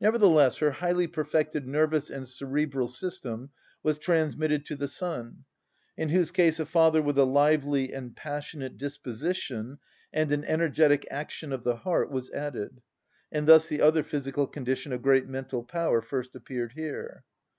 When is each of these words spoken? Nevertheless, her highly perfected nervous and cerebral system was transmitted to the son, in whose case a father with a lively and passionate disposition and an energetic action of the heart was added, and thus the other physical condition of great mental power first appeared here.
Nevertheless, 0.00 0.56
her 0.56 0.70
highly 0.70 1.06
perfected 1.06 1.68
nervous 1.68 2.08
and 2.08 2.26
cerebral 2.26 2.88
system 2.88 3.50
was 3.82 3.98
transmitted 3.98 4.64
to 4.64 4.74
the 4.74 4.88
son, 4.88 5.44
in 5.98 6.08
whose 6.08 6.30
case 6.30 6.58
a 6.58 6.64
father 6.64 7.02
with 7.02 7.18
a 7.18 7.26
lively 7.26 7.92
and 7.92 8.16
passionate 8.16 8.78
disposition 8.78 9.76
and 10.14 10.32
an 10.32 10.46
energetic 10.46 11.06
action 11.10 11.52
of 11.52 11.62
the 11.62 11.76
heart 11.76 12.10
was 12.10 12.30
added, 12.30 12.80
and 13.30 13.46
thus 13.46 13.68
the 13.68 13.82
other 13.82 14.02
physical 14.02 14.46
condition 14.46 14.94
of 14.94 15.02
great 15.02 15.28
mental 15.28 15.62
power 15.62 16.00
first 16.00 16.34
appeared 16.34 16.72
here. 16.72 17.22